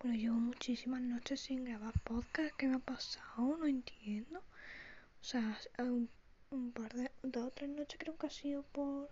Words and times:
Bueno, 0.00 0.16
llevo 0.16 0.36
muchísimas 0.36 1.02
noches 1.02 1.40
sin 1.40 1.64
grabar 1.64 1.92
podcast. 2.00 2.54
¿Qué 2.56 2.68
me 2.68 2.76
ha 2.76 2.78
pasado? 2.78 3.56
No 3.56 3.66
entiendo. 3.66 4.38
O 4.38 5.24
sea, 5.24 5.58
un, 5.78 6.08
un 6.50 6.72
par 6.72 6.92
de. 6.94 7.10
dos 7.22 7.46
o 7.46 7.50
tres 7.50 7.68
noches 7.70 7.98
creo 7.98 8.16
que 8.16 8.28
ha 8.28 8.30
sido 8.30 8.62
por. 8.62 9.10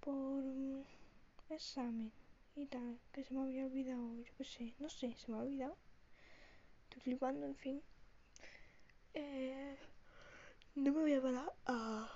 por. 0.00 0.42
mm, 0.42 0.82
examen 1.50 2.10
y 2.56 2.66
tal. 2.66 2.98
Que 3.12 3.22
se 3.22 3.32
me 3.32 3.42
había 3.42 3.64
olvidado. 3.66 4.16
Yo 4.16 4.32
qué 4.36 4.44
sé. 4.44 4.74
No 4.80 4.88
sé, 4.90 5.14
se 5.16 5.30
me 5.30 5.38
ha 5.38 5.42
olvidado. 5.42 5.76
Estoy 6.84 7.02
flipando, 7.02 7.46
en 7.46 7.54
fin. 7.54 7.82
Eh, 9.14 9.76
no 10.74 10.92
me 10.92 11.00
voy 11.00 11.14
a 11.14 11.22
parar 11.22 11.52
a. 11.66 12.10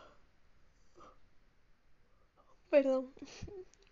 Perdón. 2.69 3.15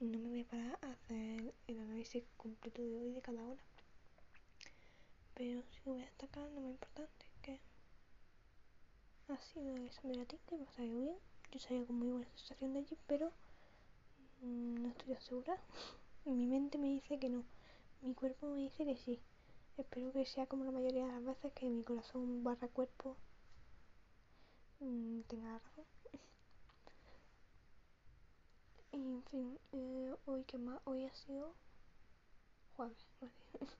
No 0.00 0.18
me 0.18 0.28
voy 0.30 0.40
a 0.40 0.48
parar 0.48 0.78
a 0.80 0.92
hacer 0.92 1.52
el 1.66 1.78
análisis 1.78 2.24
completo 2.38 2.80
de 2.80 2.96
hoy 2.96 3.12
de 3.12 3.20
cada 3.20 3.42
una. 3.42 3.62
Pero 5.34 5.60
sí 5.60 5.80
que 5.84 5.90
voy 5.90 6.00
a 6.00 6.06
destacar 6.06 6.50
lo 6.52 6.60
más 6.62 6.70
importante, 6.70 7.26
que 7.42 7.60
ha 9.28 9.36
sido 9.38 9.76
el 9.76 9.84
examen 9.84 10.12
de 10.12 10.18
latín, 10.20 10.38
que 10.48 10.56
me 10.56 10.64
ha 10.64 10.72
salido 10.72 11.00
bien. 11.00 11.16
Yo 11.52 11.58
salía 11.60 11.84
con 11.84 11.96
muy 11.96 12.08
buena 12.08 12.26
sensación 12.34 12.72
de 12.72 12.78
allí, 12.78 12.96
pero 13.06 13.30
mm, 14.40 14.82
no 14.82 14.88
estoy 14.88 15.16
segura. 15.16 15.58
Mi 16.24 16.46
mente 16.46 16.78
me 16.78 16.88
dice 16.88 17.18
que 17.18 17.28
no. 17.28 17.44
Mi 18.00 18.14
cuerpo 18.14 18.46
me 18.46 18.60
dice 18.60 18.86
que 18.86 18.96
sí. 18.96 19.20
Espero 19.76 20.12
que 20.12 20.24
sea 20.24 20.46
como 20.46 20.64
la 20.64 20.70
mayoría 20.70 21.04
de 21.04 21.12
las 21.12 21.24
veces 21.24 21.52
que 21.52 21.68
mi 21.68 21.82
corazón 21.84 22.42
barra 22.42 22.68
cuerpo 22.68 23.16
mm, 24.80 25.20
tenga 25.28 25.58
razón. 25.58 25.84
Y 28.92 28.96
en 28.96 29.22
fin, 29.30 29.58
eh, 29.72 30.14
hoy 30.26 30.42
que 30.44 30.58
más, 30.58 30.80
hoy 30.84 31.04
ha 31.04 31.14
sido 31.14 31.54
jueves. 32.76 33.06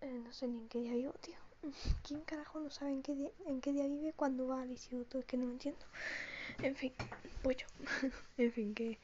Eh, 0.00 0.20
no 0.24 0.32
sé 0.32 0.46
ni 0.46 0.58
en 0.58 0.68
qué 0.68 0.78
día 0.78 0.94
vivo, 0.94 1.12
tío. 1.20 1.34
¿Quién 2.06 2.20
carajo 2.20 2.60
no 2.60 2.70
sabe 2.70 2.92
en 2.92 3.02
qué 3.02 3.16
día, 3.16 3.30
en 3.46 3.60
qué 3.60 3.72
día 3.72 3.86
vive 3.88 4.12
cuando 4.12 4.46
va 4.46 4.62
al 4.62 4.70
instituto? 4.70 5.18
Es 5.18 5.24
que 5.24 5.36
no 5.36 5.46
lo 5.46 5.50
entiendo. 5.50 5.84
En 6.62 6.76
fin, 6.76 6.92
pues 7.42 7.56
yo. 7.56 7.66
en 8.36 8.52
fin, 8.52 8.74
que 8.74 9.00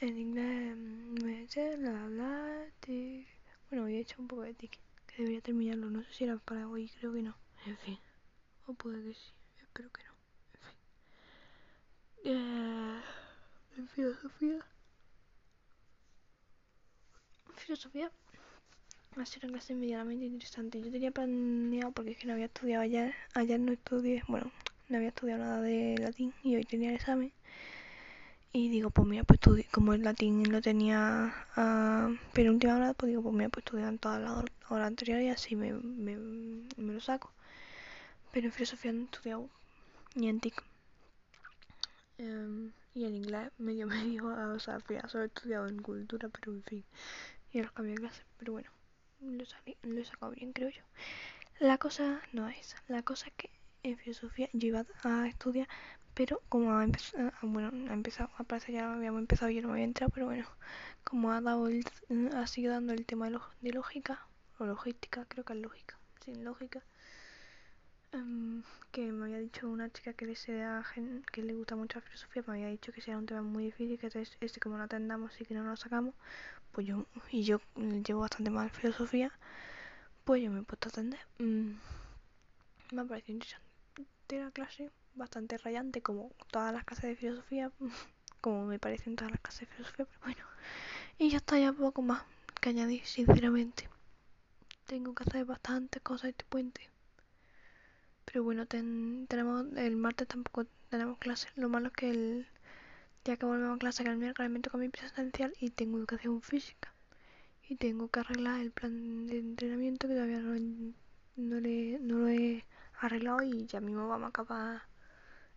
en 0.00 0.18
inglés 0.18 0.76
me 0.76 1.42
eché 1.44 1.76
la 1.76 2.06
bla, 2.06 2.66
tic. 2.80 3.28
Bueno, 3.70 3.84
hoy 3.84 3.94
he 3.94 4.00
hecho 4.00 4.20
un 4.20 4.26
poco 4.26 4.42
de 4.42 4.54
tic, 4.54 4.78
que 5.06 5.18
debería 5.18 5.40
terminarlo. 5.40 5.88
No 5.88 6.02
sé 6.02 6.12
si 6.12 6.24
era 6.24 6.36
para 6.38 6.68
hoy, 6.68 6.90
creo 6.98 7.12
que 7.12 7.22
no. 7.22 7.36
En 7.64 7.76
fin, 7.78 7.98
o 8.66 8.74
puede 8.74 9.04
que 9.04 9.14
sí, 9.14 9.32
espero 9.62 9.90
que 9.92 10.02
no. 10.02 10.12
En 10.54 10.60
fin. 10.62 10.78
Eh, 12.24 12.73
filosofía. 13.94 14.58
Filosofía 17.56 18.10
ha 19.16 19.24
sido 19.24 19.48
una 19.48 19.54
clase 19.58 19.74
medianamente 19.74 20.26
interesante. 20.26 20.78
Yo 20.82 20.90
tenía 20.90 21.10
planeado, 21.10 21.90
porque 21.92 22.10
es 22.10 22.18
que 22.18 22.26
no 22.26 22.34
había 22.34 22.44
estudiado 22.46 22.82
ayer, 22.82 23.14
ayer 23.34 23.58
no 23.58 23.72
estudié, 23.72 24.22
bueno, 24.28 24.52
no 24.90 24.96
había 24.98 25.08
estudiado 25.08 25.42
nada 25.42 25.60
de 25.62 25.96
latín 25.98 26.34
y 26.42 26.56
hoy 26.56 26.64
tenía 26.64 26.90
el 26.90 26.96
examen. 26.96 27.32
Y 28.52 28.68
digo, 28.70 28.90
pues 28.90 29.06
mira, 29.08 29.24
pues 29.24 29.38
estudié, 29.38 29.64
como 29.72 29.92
el 29.94 30.02
latín 30.02 30.50
lo 30.50 30.62
tenía 30.62 31.34
a 31.56 32.08
penúltima 32.32 32.76
hora, 32.76 32.94
pues 32.94 33.08
digo, 33.10 33.22
pues 33.22 33.34
mira, 33.34 33.48
pues 33.48 33.64
estudiar 33.66 33.88
en 33.88 33.98
todas 33.98 34.20
las 34.22 34.30
hor- 34.30 34.52
horas 34.70 34.86
anteriores 34.86 35.26
y 35.26 35.28
así 35.30 35.56
me 35.56 35.72
lo 36.92 37.00
saco. 37.00 37.32
Pero 38.32 38.46
en 38.48 38.52
filosofía 38.52 38.92
no 38.92 39.00
he 39.02 39.04
estudiado 39.04 39.48
ni 40.14 40.28
en 40.28 40.40
TIC. 40.40 40.62
Em, 42.18 42.72
y 42.94 43.04
en 43.04 43.14
inglés 43.16 43.50
medio 43.58 43.86
medio, 43.88 44.26
o 44.26 44.58
sea, 44.58 44.74
al 44.76 44.82
final 44.82 45.08
solo 45.10 45.24
estudiado 45.24 45.66
en 45.68 45.82
cultura, 45.82 46.28
pero 46.30 46.52
en 46.52 46.62
fin. 46.64 46.84
Y 47.52 47.62
los 47.62 47.72
cambios 47.72 47.96
de 47.96 48.02
clase, 48.02 48.22
pero 48.38 48.52
bueno, 48.54 48.70
lo, 49.20 49.44
salí- 49.46 49.78
lo 49.82 50.00
he 50.00 50.04
sacado 50.04 50.32
bien, 50.32 50.52
creo 50.52 50.70
yo. 50.70 50.82
La 51.60 51.78
cosa 51.78 52.20
no 52.32 52.48
es. 52.48 52.76
La 52.88 53.02
cosa 53.02 53.26
es 53.28 53.34
que 53.36 53.50
en 53.82 53.96
filosofía 53.98 54.48
yo 54.52 54.68
iba 54.68 54.86
a 55.04 55.26
estudiar, 55.28 55.68
pero 56.14 56.40
como 56.48 56.72
ha 56.76 56.84
empezado, 56.84 57.32
bueno, 57.42 57.70
ha 57.90 57.94
empezado, 57.94 58.30
aparece 58.38 58.72
ya 58.72 58.92
habíamos 58.94 59.20
empezado 59.20 59.50
y 59.50 59.56
yo 59.56 59.62
no 59.62 59.68
me 59.68 59.74
había 59.74 59.84
entrado, 59.86 60.10
pero 60.14 60.26
bueno, 60.26 60.46
como 61.04 61.32
ha 61.32 61.40
dado 61.40 61.68
el, 61.68 61.84
ha 62.34 62.46
sido 62.46 62.72
dando 62.72 62.92
el 62.92 63.06
tema 63.06 63.30
de 63.60 63.72
lógica, 63.72 64.26
o 64.58 64.66
logística, 64.66 65.24
creo 65.28 65.44
que 65.44 65.52
es 65.54 65.58
lógica, 65.60 65.98
sin 66.24 66.44
lógica, 66.44 66.82
em, 68.14 68.62
que 68.92 69.12
me 69.12 69.24
había 69.26 69.38
dicho 69.40 69.68
una 69.68 69.90
chica 69.92 70.12
que 70.14 70.26
le, 70.26 70.36
sea, 70.36 70.82
gen- 70.84 71.24
que 71.32 71.42
le 71.42 71.54
gusta 71.54 71.76
mucho 71.76 71.98
la 71.98 72.06
filosofía, 72.06 72.42
me 72.46 72.54
había 72.54 72.68
dicho 72.68 72.92
que 72.92 73.00
sea 73.02 73.18
un 73.18 73.26
tema 73.26 73.42
muy 73.42 73.64
difícil, 73.66 73.98
que 73.98 74.06
es, 74.08 74.16
este 74.40 74.60
como 74.60 74.76
no 74.78 74.84
atendamos 74.84 75.40
y 75.40 75.44
que 75.44 75.54
no 75.54 75.64
lo 75.64 75.76
sacamos, 75.76 76.14
pues 76.72 76.86
yo, 76.86 77.06
y 77.30 77.44
yo 77.44 77.60
llevo 78.06 78.20
bastante 78.22 78.50
mal 78.50 78.70
filosofía, 78.70 79.32
pues 80.24 80.42
yo 80.42 80.50
me 80.50 80.60
he 80.60 80.62
puesto 80.64 80.88
a 80.88 80.90
atender. 80.90 81.20
Mm, 81.38 81.72
me 82.92 83.02
ha 83.02 83.04
parecido 83.04 83.34
interesante 83.34 84.38
la 84.44 84.50
clase, 84.50 84.90
bastante 85.14 85.58
rayante, 85.58 86.02
como 86.02 86.32
todas 86.50 86.72
las 86.72 86.84
clases 86.84 87.10
de 87.10 87.16
filosofía, 87.16 87.70
como 88.40 88.66
me 88.66 88.78
parecen 88.78 89.16
todas 89.16 89.32
las 89.32 89.40
clases 89.40 89.68
de 89.68 89.74
filosofía, 89.74 90.06
pero 90.06 90.20
bueno. 90.24 90.44
Y 91.18 91.30
ya 91.30 91.38
está, 91.38 91.58
ya 91.58 91.72
poco 91.72 92.02
más 92.02 92.22
que 92.60 92.70
añadir, 92.70 93.04
sinceramente. 93.06 93.88
Tengo 94.86 95.14
que 95.14 95.24
hacer 95.24 95.44
bastantes 95.44 96.02
cosas 96.02 96.30
este 96.30 96.44
puente. 96.46 96.88
Pero 98.34 98.42
bueno, 98.42 98.66
ten- 98.66 99.28
tenemos 99.28 99.64
el 99.76 99.94
martes 99.96 100.26
tampoco 100.26 100.66
tenemos 100.90 101.18
clase. 101.18 101.46
Lo 101.54 101.68
malo 101.68 101.86
es 101.86 101.92
que 101.92 102.10
el 102.10 102.48
día 103.24 103.36
que 103.36 103.46
volvemos 103.46 103.76
a 103.76 103.78
clase, 103.78 104.02
que 104.02 104.10
el 104.10 104.16
miércoles 104.16 104.50
me 104.50 104.58
toca 104.58 104.76
mi 104.76 104.88
presencial 104.88 105.54
y 105.60 105.70
tengo 105.70 105.98
educación 105.98 106.42
física. 106.42 106.92
Y 107.68 107.76
tengo 107.76 108.08
que 108.08 108.18
arreglar 108.18 108.58
el 108.60 108.72
plan 108.72 109.28
de 109.28 109.38
entrenamiento 109.38 110.08
que 110.08 110.14
todavía 110.14 110.40
no, 110.40 110.52
no, 111.36 111.60
le, 111.60 112.00
no 112.00 112.18
lo 112.18 112.28
he 112.28 112.64
arreglado 112.98 113.40
y 113.44 113.66
ya 113.66 113.80
mismo 113.80 114.08
vamos 114.08 114.26
a 114.26 114.28
acabar 114.30 114.82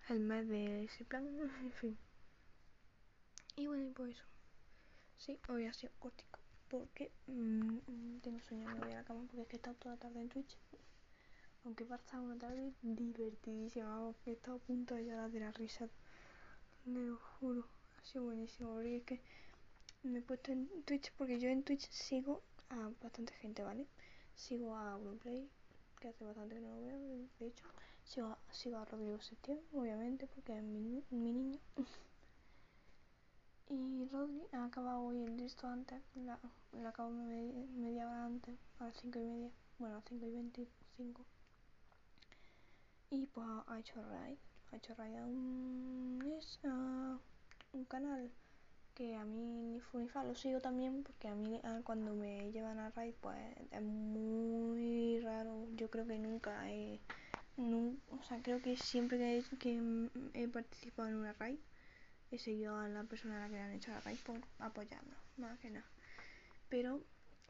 el 0.10 0.20
mes 0.20 0.48
de 0.48 0.84
ese 0.84 1.04
plan. 1.04 1.26
En 1.64 1.72
fin. 1.72 1.98
Y 3.56 3.66
bueno, 3.66 3.86
y 3.88 3.90
pues 3.90 4.12
eso. 4.18 4.24
Sí, 5.18 5.40
hoy 5.50 5.66
ha 5.66 5.74
sido 5.74 5.92
cortico 5.98 6.38
porque 6.68 7.10
mm, 7.26 8.20
tengo 8.22 8.40
sueño, 8.42 8.68
me 8.68 8.82
voy 8.82 8.92
a 8.92 8.98
la 8.98 9.04
cama 9.04 9.22
porque 9.34 9.56
he 9.56 9.56
estado 9.56 9.76
toda 9.78 9.96
la 9.96 10.00
tarde 10.00 10.22
en 10.22 10.30
Twitch. 10.30 10.56
Aunque 11.68 11.86
a 11.92 11.98
estar 11.98 12.22
una 12.22 12.38
tarde 12.38 12.72
divertidísima, 12.82 14.14
he 14.26 14.32
estado 14.32 14.56
a 14.56 14.60
punto 14.60 14.96
de 14.96 15.04
llorar 15.04 15.30
de 15.30 15.42
la 15.42 15.52
risa. 15.52 15.90
Le 16.86 17.08
lo 17.08 17.18
juro, 17.18 17.68
ha 17.98 18.06
sido 18.06 18.24
buenísimo. 18.24 18.76
Porque 18.76 18.96
es 18.96 19.04
que 19.04 19.22
me 20.04 20.20
he 20.20 20.22
puesto 20.22 20.54
en 20.54 20.70
Twitch 20.84 21.12
porque 21.18 21.42
yo 21.42 21.50
en 21.50 21.64
Twitch 21.64 21.90
sigo 21.90 22.42
a 22.70 22.90
bastante 23.02 23.34
gente, 23.34 23.64
¿vale? 23.64 23.86
Sigo 24.34 24.78
a 24.78 24.94
Auronplay, 24.94 25.50
que 26.00 26.08
hace 26.08 26.24
bastante 26.24 26.56
que 26.56 26.62
no 26.62 26.70
lo 26.70 26.82
veo, 26.84 27.00
de 27.38 27.48
hecho. 27.48 27.66
Sigo 28.06 28.28
a, 28.28 28.38
sigo 28.50 28.78
a 28.78 28.86
Rodrigo 28.86 29.20
Septién, 29.20 29.60
obviamente, 29.74 30.26
porque 30.26 30.58
es 30.58 30.64
mi, 30.64 31.04
mi 31.10 31.34
niño. 31.34 31.60
Y 33.70 34.06
Rodri 34.06 34.48
ha 34.54 34.64
acabado 34.64 35.02
hoy 35.02 35.22
el 35.22 35.36
listo 35.36 35.68
antes, 35.68 36.02
la, 36.16 36.40
la 36.72 36.88
acabo 36.88 37.10
media, 37.10 37.66
media 37.76 38.08
hora 38.08 38.24
antes, 38.24 38.58
a 38.80 38.86
las 38.86 38.96
5 38.96 39.20
y 39.20 39.24
media, 39.24 39.52
bueno, 39.78 39.96
a 39.96 39.98
las 39.98 40.06
5 40.08 40.26
y 40.26 40.32
25. 40.32 41.26
Y 43.10 43.26
pues 43.28 43.48
ha 43.68 43.80
hecho 43.80 44.02
raid, 44.02 44.38
ha 44.72 44.76
hecho 44.78 44.94
raid 44.96 45.16
a 45.18 45.26
un, 45.26 46.36
es, 46.40 46.60
a 46.64 47.18
un 47.74 47.86
canal 47.86 48.30
que 48.96 49.16
a 49.16 49.26
mí 49.26 49.44
ni 49.46 49.80
fu 49.82 50.00
ni 50.00 50.08
fa 50.10 50.24
lo 50.24 50.36
sigo 50.36 50.60
también 50.62 51.04
porque 51.04 51.28
a 51.30 51.36
mí 51.36 51.60
ah, 51.64 51.82
cuando 51.86 52.14
me 52.16 52.52
llevan 52.52 52.80
a 52.80 52.90
raid 52.92 53.16
pues 53.22 53.38
es 53.72 53.82
muy 53.82 55.20
raro, 55.22 55.68
yo 55.76 55.90
creo 55.90 56.08
que 56.08 56.18
nunca 56.20 56.70
he, 56.72 57.00
nun- 57.58 58.00
o 58.12 58.24
sea, 58.24 58.42
creo 58.44 58.62
que 58.62 58.78
siempre 58.78 59.18
que, 59.60 59.72
he- 60.36 60.48
participado 60.50 61.10
en 61.10 61.16
una 61.18 61.34
raid 61.34 61.60
he 62.32 62.40
seguido 62.40 62.78
a 62.78 62.88
la 62.90 63.04
persona 63.06 63.38
a 63.38 63.42
la 63.42 63.50
que 63.50 63.56
le 63.56 63.62
han 63.62 63.74
hecho 63.74 63.92
la 63.92 64.02
raid 64.02 64.20
por 64.26 64.38
apoyarnos, 64.60 65.18
más 65.38 65.58
que 65.60 65.70
nada. 65.72 65.86
Pero 66.70 67.02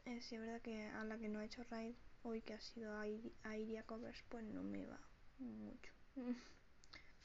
eh, 0.06 0.20
sí 0.22 0.36
es 0.36 0.40
verdad 0.42 0.60
que 0.62 0.88
a 0.88 1.04
la 1.04 1.18
que 1.18 1.28
no 1.28 1.40
ha 1.40 1.44
hecho 1.46 1.64
raid 1.70 1.94
hoy, 2.24 2.42
que 2.42 2.54
ha 2.54 2.60
sido 2.60 2.96
a 2.98 3.56
Iria 3.56 3.82
Covers, 3.84 4.22
pues 4.30 4.44
no 4.44 4.62
me 4.62 4.86
va 4.86 5.00
mucho. 5.38 5.92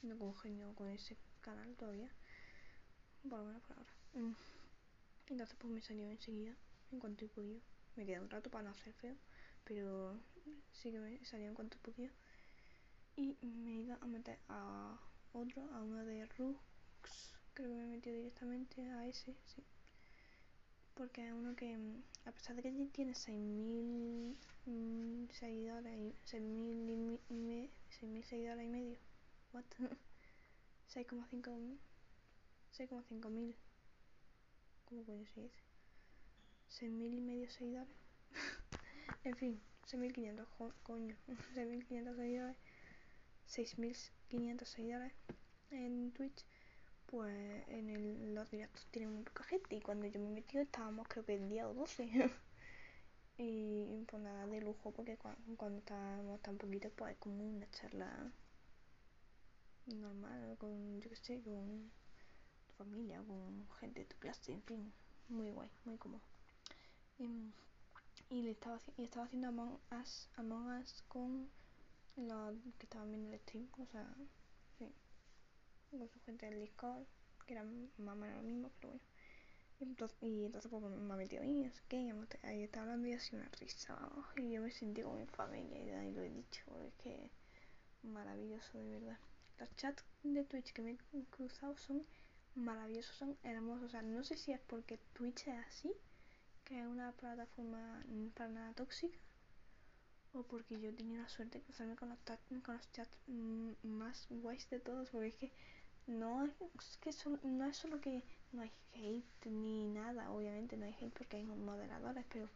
No 0.01 0.17
congenio 0.17 0.73
con 0.75 0.89
ese 0.89 1.17
canal 1.41 1.75
todavía, 1.75 2.09
por 3.29 3.39
lo 3.39 3.59
por 3.61 3.77
ahora. 3.77 3.93
Mm. 4.13 4.35
Entonces 5.27 5.55
pues 5.57 5.73
me 5.73 5.81
salió 5.81 6.09
enseguida, 6.09 6.55
en 6.91 6.99
cuanto 6.99 7.25
he 7.25 7.29
podido. 7.29 7.61
Me 7.95 8.05
queda 8.05 8.21
un 8.21 8.29
rato 8.29 8.49
para 8.49 8.63
no 8.65 8.71
hacer 8.71 8.93
feo, 8.93 9.15
pero 9.63 10.19
sí 10.71 10.91
que 10.91 10.99
me 10.99 11.23
salió 11.25 11.47
en 11.47 11.53
cuanto 11.53 11.77
podía. 11.77 12.11
Y 13.15 13.37
me 13.41 13.71
he 13.71 13.81
ido 13.81 13.97
a 14.01 14.07
meter 14.07 14.39
a 14.49 14.99
otro, 15.31 15.63
a 15.73 15.81
uno 15.81 16.03
de 16.03 16.25
Rux, 16.25 17.33
creo 17.53 17.69
que 17.69 17.75
me 17.75 17.83
he 17.83 17.87
metido 17.87 18.15
directamente 18.15 18.81
a 18.81 19.05
ese, 19.07 19.35
sí. 19.45 19.63
Porque 20.95 21.27
es 21.27 21.33
uno 21.33 21.55
que, 21.55 21.77
mm, 21.77 22.03
a 22.25 22.31
pesar 22.31 22.55
de 22.55 22.61
que 22.63 22.71
tiene 22.91 23.13
6.000 23.15 24.37
mm, 24.65 25.29
seguidores, 25.31 25.97
y 25.99 26.15
6.000 26.25 26.89
y, 26.89 26.95
mi- 26.95 27.19
y 27.29 27.33
me- 27.35 27.69
6.000 27.89 28.23
seguidores 28.23 28.65
y 28.65 28.69
medio, 28.69 28.97
what? 29.53 29.65
6,5 30.87 31.51
6,5 32.71 33.29
mil, 33.29 33.55
¿cómo 34.85 35.03
coño 35.03 35.03
se 35.03 35.13
dice? 35.17 35.51
6.000 36.67 37.13
y 37.13 37.21
medio 37.21 37.49
seguidores, 37.49 37.95
en 39.23 39.35
fin, 39.35 39.61
6.500, 39.85 40.47
coño, 40.83 41.15
6.500 41.55 42.15
seguidores, 42.17 42.57
6.500 43.45 44.69
seguidores 44.69 45.13
en 45.71 46.11
Twitch, 46.13 46.45
pues 47.13 47.63
en 47.67 47.91
el, 47.91 48.33
los 48.33 48.49
directos 48.49 48.87
tienen 48.89 49.13
muy 49.13 49.23
poca 49.23 49.43
gente 49.43 49.75
y 49.75 49.81
cuando 49.81 50.07
yo 50.07 50.19
me 50.19 50.29
he 50.29 50.31
metido 50.31 50.63
estábamos 50.63 51.07
creo 51.07 51.23
que 51.23 51.35
el 51.35 51.47
día 51.47 51.69
o 51.69 51.73
12. 51.75 52.09
y 53.37 54.03
pues 54.09 54.23
nada, 54.23 54.47
de 54.47 54.61
lujo 54.61 54.89
porque 54.89 55.15
cuando, 55.17 55.39
cuando 55.55 55.77
estábamos 55.77 56.41
tan 56.41 56.57
poquitos 56.57 56.91
pues 56.95 57.13
es 57.13 57.19
como 57.19 57.43
una 57.43 57.69
charla 57.69 58.31
normal, 59.85 60.57
con, 60.57 61.01
yo 61.01 61.09
que 61.11 61.15
sé, 61.15 61.39
con 61.43 61.91
tu 62.65 62.73
familia, 62.83 63.21
con 63.27 63.67
gente 63.79 63.99
de 63.99 64.05
tu 64.07 64.17
clase, 64.17 64.53
en 64.53 64.63
fin, 64.63 64.91
muy 65.29 65.51
guay, 65.51 65.69
muy 65.85 65.97
cómodo. 65.97 66.21
Y, 67.19 67.25
em, 67.25 67.51
y 68.31 68.41
le 68.41 68.51
estaba, 68.51 68.79
y 68.97 69.03
estaba 69.03 69.27
haciendo 69.27 69.49
Among 69.49 69.79
Us, 70.01 70.29
Among 70.37 70.81
Us 70.81 71.03
con 71.07 71.47
los 72.15 72.55
que 72.79 72.87
estaban 72.87 73.11
viendo 73.11 73.29
el 73.29 73.39
stream, 73.41 73.67
o 73.77 73.85
sea, 73.85 74.15
con 75.97 76.09
su 76.09 76.19
gente 76.21 76.45
del 76.45 76.59
Discord, 76.59 77.05
que 77.45 77.53
era 77.53 77.63
menos 77.63 78.37
lo 78.37 78.43
mismo, 78.43 78.71
pero 78.79 78.89
bueno. 78.89 79.05
Y 80.21 80.45
entonces, 80.45 80.71
pues, 80.71 80.83
me 80.83 81.13
ha 81.13 81.17
metido 81.17 81.43
ahí, 81.43 81.59
no 81.59 81.71
sé 81.73 81.81
qué, 81.89 81.97
y 81.97 82.11
ahí 82.43 82.63
estaba 82.63 82.83
hablando 82.83 83.07
y 83.07 83.13
así 83.13 83.35
una 83.35 83.49
risa, 83.59 83.97
y 84.37 84.51
yo 84.51 84.61
me 84.61 84.71
sentí 84.71 85.01
como 85.01 85.17
mi 85.17 85.25
familia, 85.25 86.05
y 86.05 86.11
lo 86.11 86.21
he 86.21 86.29
dicho, 86.29 86.63
es 86.83 86.93
que 87.03 87.29
maravilloso, 88.03 88.77
de 88.77 88.99
verdad 88.99 89.19
los 89.59 89.75
chats 89.75 90.03
de 90.23 90.43
Twitch 90.43 90.73
que 90.73 90.81
me 90.81 90.91
he 90.91 91.25
cruzado 91.25 91.77
son 91.77 92.05
maravillosos, 92.55 93.15
son 93.15 93.37
hermosos. 93.43 93.85
O 93.85 93.89
sea, 93.89 94.01
no 94.01 94.23
sé 94.23 94.35
si 94.37 94.51
es 94.51 94.59
porque 94.59 94.99
Twitch 95.13 95.47
es 95.47 95.65
así, 95.67 95.93
que 96.63 96.79
es 96.79 96.87
una 96.87 97.11
plataforma 97.13 98.03
para 98.35 98.49
nada 98.49 98.73
tóxica, 98.73 99.17
o 100.33 100.43
porque 100.43 100.79
yo 100.79 100.89
he 100.89 101.03
la 101.03 101.29
suerte 101.29 101.59
de 101.59 101.63
cruzarme 101.63 101.95
con 101.95 102.09
los, 102.09 102.19
con 102.63 102.75
los 102.75 102.91
chats 102.91 103.17
más 103.83 104.27
guays 104.29 104.69
de 104.69 104.79
todos, 104.79 105.09
porque 105.11 105.27
es 105.27 105.35
que 105.35 105.51
no 106.07 106.45
es, 106.45 106.51
que 107.01 107.11
no 107.43 107.65
es 107.65 107.77
solo 107.77 107.99
que 108.01 108.23
no 108.51 108.61
hay 108.61 108.71
hate 108.93 109.45
ni 109.45 109.87
nada, 109.87 110.31
obviamente 110.31 110.77
no 110.77 110.85
hay 110.85 110.93
hate 110.93 111.13
porque 111.13 111.37
hay 111.37 111.43
moderadores, 111.43 112.25
pero 112.31 112.49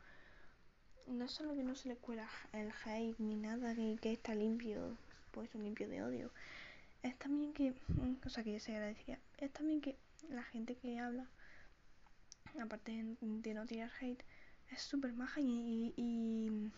no 1.08 1.26
es 1.26 1.32
solo 1.32 1.54
que 1.56 1.64
no 1.64 1.76
se 1.76 1.90
le 1.90 1.96
cuela 1.96 2.28
el 2.54 2.72
hate 2.86 3.20
ni 3.20 3.36
nada, 3.36 3.74
que, 3.76 3.98
que 4.02 4.14
está 4.14 4.36
limpio, 4.36 4.98
pues 5.32 5.54
limpio 5.56 5.88
de 5.88 6.04
odio, 6.04 6.32
es 7.04 7.18
también 7.18 7.54
que, 7.54 7.74
cosa 8.22 8.44
que 8.44 8.54
yo 8.54 8.60
se 8.60 8.74
agradecería, 8.74 9.20
es 9.38 9.52
también 9.52 9.82
que 9.82 9.98
la 10.30 10.44
gente 10.44 10.76
que 10.76 11.00
habla, 11.00 11.28
aparte 12.60 12.92
de, 13.20 13.54
no 13.54 13.66
tirar 13.66 13.92
hate, 14.02 14.24
es 14.72 14.82
súper 14.82 15.14
maja 15.14 15.40
y, 15.40 15.94
y, 15.96 16.72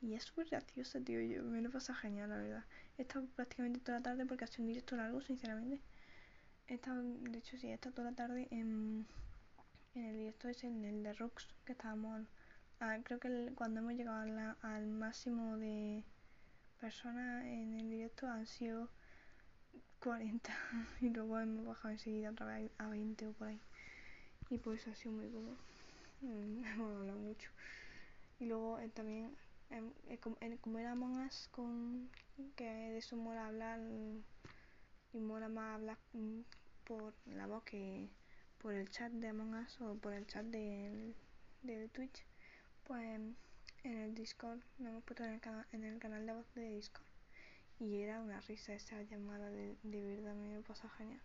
y, 0.00 0.14
es 0.14 0.24
súper 0.24 0.48
graciosa, 0.48 1.00
tío. 1.00 1.20
Yo 1.20 1.44
me 1.44 1.62
lo 1.62 1.70
pasa 1.70 1.94
genial, 1.94 2.30
la 2.30 2.38
verdad. 2.38 2.64
He 2.96 3.02
estado 3.02 3.26
prácticamente 3.36 3.80
toda 3.80 3.98
la 3.98 4.02
tarde 4.02 4.26
porque 4.26 4.44
ha 4.44 4.48
sido 4.48 4.62
un 4.62 4.68
directo 4.68 4.96
largo, 4.96 5.20
sinceramente. 5.20 5.80
He 6.68 6.74
estado, 6.74 7.02
de 7.02 7.38
hecho, 7.38 7.56
sí, 7.56 7.68
he 7.68 7.74
estado 7.74 7.94
toda 7.94 8.10
la 8.10 8.16
tarde 8.16 8.46
en, 8.50 9.06
en 9.94 10.04
el 10.04 10.16
directo 10.18 10.48
ese, 10.48 10.66
en 10.66 10.84
el 10.84 11.02
de 11.02 11.14
Rocks, 11.14 11.48
que 11.64 11.72
estábamos. 11.72 12.26
creo 13.04 13.18
que 13.18 13.52
cuando 13.54 13.80
hemos 13.80 13.94
llegado 13.94 14.20
al 14.60 14.86
máximo 14.86 15.56
de 15.56 16.04
personas 16.78 17.44
en 17.46 17.74
el 17.74 17.90
directo 17.90 18.26
han 18.26 18.46
sido 18.46 18.90
40 20.00 20.50
y 21.00 21.08
luego 21.08 21.38
hemos 21.40 21.66
bajado 21.66 21.92
enseguida 21.92 22.30
otra 22.30 22.46
vez 22.46 22.70
a 22.78 22.88
20 22.88 23.26
o 23.26 23.32
por 23.32 23.48
ahí 23.48 23.60
y 24.50 24.58
pues 24.58 24.86
ha 24.86 24.94
sido 24.94 25.12
muy 25.12 25.28
cómodo 25.28 25.56
mm, 26.20 26.64
hemos 26.74 26.96
hablado 27.00 27.18
mucho 27.18 27.50
y 28.38 28.46
luego 28.46 28.78
eh, 28.78 28.88
también 28.90 29.36
em, 29.70 29.90
eh, 30.08 30.58
como 30.60 30.78
era 30.78 30.92
Among 30.92 31.28
con 31.50 32.08
que 32.54 32.64
de 32.64 32.98
eso 32.98 33.16
mola 33.16 33.46
hablar 33.46 33.80
y 35.18 35.20
mola 35.20 35.48
más 35.48 35.74
hablar 35.74 35.98
mm, 36.12 36.42
por 36.84 37.12
la 37.26 37.46
voz 37.48 37.64
que 37.64 38.08
por 38.58 38.72
el 38.72 38.88
chat 38.88 39.10
de 39.10 39.28
Among 39.28 39.54
Us 39.54 39.80
o 39.80 39.96
por 39.96 40.12
el 40.12 40.26
chat 40.28 40.44
de, 40.44 41.12
de 41.62 41.88
Twitch 41.88 42.24
pues 42.84 43.02
en 43.82 43.98
el 43.98 44.14
Discord 44.14 44.60
nos 44.78 44.90
hemos 44.90 45.02
puesto 45.02 45.24
en 45.24 45.32
el, 45.32 45.40
en 45.72 45.84
el 45.84 45.98
canal 45.98 46.24
de 46.24 46.32
voz 46.32 46.46
de 46.54 46.70
Discord. 46.70 47.04
Y 47.80 48.00
era 48.00 48.20
una 48.20 48.40
risa 48.42 48.74
esa 48.74 49.02
llamada 49.02 49.50
de, 49.50 49.76
de 49.82 50.04
verdad 50.04 50.34
me 50.34 50.54
lo 50.54 50.62
genial. 50.96 51.22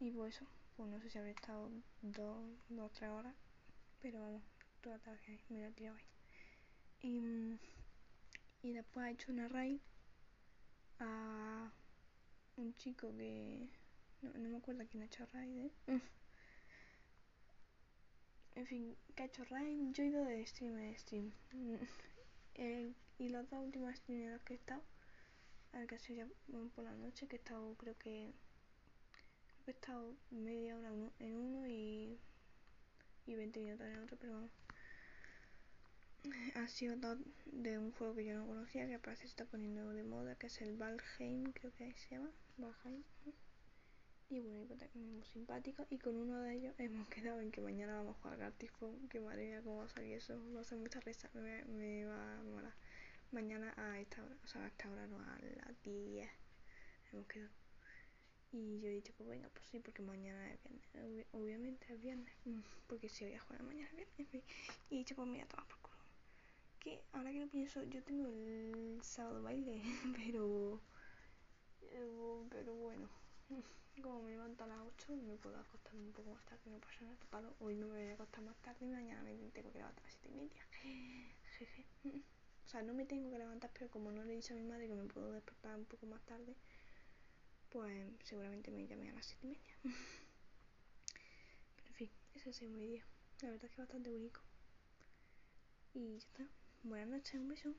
Y 0.00 0.10
pues 0.10 0.36
eso 0.36 0.46
pues 0.76 0.88
no 0.88 0.98
sé 1.00 1.10
si 1.10 1.18
habré 1.18 1.32
estado 1.32 1.70
dos 2.00 2.38
o 2.78 2.88
tres 2.94 3.10
horas 3.10 3.34
pero 4.00 4.20
vamos 4.20 4.42
toda 4.80 4.98
tarde 4.98 5.38
me 5.50 5.66
he 5.66 5.70
tirado 5.72 5.98
ahí. 5.98 6.06
Y, 7.02 7.58
y 8.62 8.72
después 8.72 9.04
ha 9.04 9.10
hecho 9.10 9.32
una 9.32 9.48
raid 9.48 9.80
a 10.98 11.70
un 12.56 12.74
chico 12.76 13.14
que 13.16 13.68
no, 14.22 14.32
no 14.34 14.48
me 14.48 14.56
acuerdo 14.56 14.84
quién 14.90 15.02
ha 15.02 15.06
hecho 15.06 15.26
raid 15.32 15.66
¿eh? 15.66 16.00
en 18.54 18.66
fin 18.66 18.96
que 19.14 19.22
ha 19.22 19.26
hecho 19.26 19.44
raid 19.44 19.92
yo 19.92 20.04
he 20.04 20.06
ido 20.06 20.24
de 20.24 20.46
stream 20.46 20.78
en 20.78 20.98
stream. 20.98 21.32
Y 23.18 23.28
los 23.28 23.48
dos 23.50 23.64
últimos 23.64 23.94
streams 23.94 24.24
en 24.24 24.32
los 24.32 24.42
que 24.42 24.54
he 24.54 24.56
estado 24.56 24.82
al 25.72 25.86
que 25.86 26.14
ya 26.14 26.26
por 26.74 26.84
la 26.84 26.94
noche, 26.94 27.26
que 27.26 27.36
he 27.36 27.38
estado, 27.38 27.74
creo 27.76 27.96
que, 27.98 28.32
creo 29.46 29.64
que 29.64 29.70
he 29.70 29.74
estado 29.74 30.14
media 30.30 30.76
hora 30.76 30.90
en 31.18 31.36
uno 31.36 31.66
y, 31.66 32.18
y 33.26 33.34
20 33.34 33.60
minutos 33.60 33.86
en 33.86 33.98
otro, 34.00 34.16
pero 34.18 34.34
vamos. 34.34 34.50
De 36.80 37.78
un 37.78 37.92
juego 37.92 38.14
que 38.14 38.24
yo 38.24 38.34
no 38.34 38.46
conocía, 38.46 38.88
que 38.88 38.98
parece 38.98 39.26
está 39.26 39.44
poniendo 39.44 39.90
de 39.90 40.04
moda, 40.04 40.36
que 40.36 40.46
es 40.46 40.62
el 40.62 40.74
Valheim, 40.74 41.52
creo 41.52 41.70
que 41.74 41.92
se 41.92 42.14
llama, 42.14 42.30
Valheim. 42.56 43.02
Y 44.30 44.40
bueno, 44.40 44.64
pues 44.66 44.94
muy 44.94 45.22
simpático. 45.24 45.86
Y 45.90 45.98
con 45.98 46.16
uno 46.16 46.40
de 46.40 46.54
ellos 46.54 46.74
hemos 46.78 47.06
quedado 47.10 47.40
en 47.42 47.52
que 47.52 47.60
mañana 47.60 47.96
vamos 47.96 48.16
a 48.16 48.20
jugar 48.20 48.38
Gartifón. 48.38 49.06
Que 49.10 49.20
madre 49.20 49.48
mía, 49.48 49.60
cómo 49.62 49.78
va 49.78 49.84
a 49.84 49.88
salir 49.88 50.14
eso. 50.14 50.40
Va 50.54 50.62
a 50.62 50.64
ser 50.64 50.78
mucha 50.78 51.00
risa. 51.00 51.28
Me, 51.34 52.06
va 52.06 52.38
a 52.38 52.42
molar 52.42 52.72
mañana 53.32 53.74
a 53.76 54.00
esta 54.00 54.22
hora, 54.24 54.36
o 54.42 54.46
sea, 54.46 54.64
a 54.64 54.66
esta 54.68 54.90
hora 54.90 55.06
no, 55.06 55.18
a 55.18 55.38
las 55.40 55.82
10 55.82 56.30
hemos 57.12 57.26
quedado. 57.26 57.50
Y 58.52 58.80
yo 58.80 58.88
he 58.88 58.92
dicho, 58.92 59.12
pues 59.16 59.28
venga, 59.28 59.48
pues 59.50 59.64
sí, 59.66 59.80
porque 59.80 60.02
mañana 60.02 60.50
es 60.50 60.62
viernes, 60.62 61.26
obviamente 61.32 61.86
es 61.92 62.00
viernes, 62.00 62.34
porque 62.86 63.08
si 63.08 63.24
voy 63.24 63.34
a 63.34 63.40
jugar 63.40 63.62
mañana 63.62 63.90
es 63.98 64.16
viernes. 64.16 64.44
Y 64.90 64.96
he 64.96 64.98
dicho, 64.98 65.14
pues 65.14 65.28
mira, 65.28 65.46
toma. 65.46 65.66
Que 66.82 67.00
ahora 67.12 67.30
que 67.30 67.38
lo 67.38 67.46
pienso, 67.46 67.84
yo 67.84 68.02
tengo 68.02 68.26
el 68.26 68.98
sábado 69.02 69.40
baile, 69.42 69.80
pero. 70.16 70.80
Pero 72.50 72.74
bueno, 72.74 73.08
como 74.02 74.22
me 74.22 74.30
levanto 74.30 74.64
a 74.64 74.66
las 74.66 74.78
8, 74.80 75.14
me 75.14 75.36
puedo 75.36 75.56
acostar 75.58 75.94
un 75.94 76.12
poco 76.12 76.32
más 76.32 76.44
tarde, 76.44 76.70
no 76.70 76.80
pasa 76.80 77.04
nada. 77.04 77.54
Hoy 77.60 77.76
me 77.76 77.86
voy 77.86 78.02
a 78.02 78.14
acostar 78.14 78.42
más 78.42 78.56
tarde 78.62 78.84
y 78.84 78.88
mañana 78.88 79.22
me 79.22 79.34
tengo 79.34 79.52
que 79.52 79.62
levantar 79.62 80.02
a 80.02 80.06
las 80.06 80.14
7 80.20 80.28
y 80.28 80.32
media. 80.32 80.66
Jeje. 81.58 81.86
O 82.66 82.68
sea, 82.68 82.82
no 82.82 82.94
me 82.94 83.04
tengo 83.04 83.30
que 83.30 83.38
levantar, 83.38 83.70
pero 83.72 83.88
como 83.90 84.10
no 84.10 84.24
le 84.24 84.32
he 84.32 84.36
dicho 84.36 84.54
a 84.54 84.56
mi 84.56 84.64
madre 84.64 84.88
que 84.88 84.94
me 84.94 85.04
puedo 85.04 85.30
despertar 85.32 85.76
un 85.76 85.84
poco 85.84 86.06
más 86.06 86.22
tarde, 86.22 86.56
pues 87.68 88.12
seguramente 88.24 88.72
me 88.72 88.86
llame 88.88 89.10
a 89.10 89.12
las 89.12 89.26
7 89.26 89.46
y 89.46 89.50
media. 89.50 89.76
pero 91.76 91.88
en 91.88 91.94
fin, 91.94 92.10
ese 92.34 92.50
ha 92.50 92.52
sido 92.52 92.72
mi 92.72 92.86
día. 92.86 93.04
La 93.40 93.50
verdad 93.50 93.66
es 93.66 93.70
que 93.70 93.74
es 93.74 93.86
bastante 93.86 94.10
bonito. 94.10 94.40
Y 95.94 96.12
ya 96.12 96.18
está. 96.18 96.61
Buenas 96.84 97.08
noches, 97.08 97.34
un 97.34 97.48
beso. 97.48 97.74